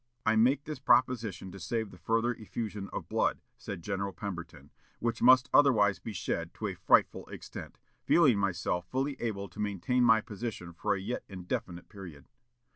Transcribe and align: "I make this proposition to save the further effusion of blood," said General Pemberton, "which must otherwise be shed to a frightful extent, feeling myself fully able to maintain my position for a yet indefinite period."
"I 0.25 0.35
make 0.35 0.63
this 0.63 0.79
proposition 0.79 1.51
to 1.51 1.59
save 1.59 1.91
the 1.91 1.97
further 1.99 2.33
effusion 2.33 2.89
of 2.91 3.07
blood," 3.07 3.39
said 3.55 3.83
General 3.83 4.11
Pemberton, 4.13 4.71
"which 4.97 5.21
must 5.21 5.47
otherwise 5.53 5.99
be 5.99 6.11
shed 6.11 6.55
to 6.55 6.65
a 6.65 6.73
frightful 6.73 7.27
extent, 7.27 7.77
feeling 8.03 8.39
myself 8.39 8.87
fully 8.89 9.13
able 9.21 9.47
to 9.49 9.59
maintain 9.59 10.03
my 10.03 10.19
position 10.19 10.73
for 10.73 10.95
a 10.95 10.99
yet 10.99 11.23
indefinite 11.29 11.87
period." 11.87 12.25